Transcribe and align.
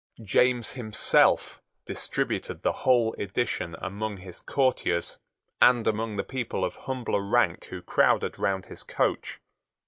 James 0.23 0.71
himself 0.71 1.61
distributed 1.85 2.63
the 2.63 2.71
whole 2.71 3.13
edition 3.19 3.75
among 3.79 4.17
his 4.17 4.41
courtiers 4.41 5.19
and 5.61 5.85
among 5.85 6.15
the 6.17 6.23
people 6.23 6.65
of 6.65 6.75
humbler 6.75 7.21
rank 7.21 7.65
who 7.65 7.83
crowded 7.83 8.39
round 8.39 8.65
his 8.65 8.81
coach. 8.81 9.39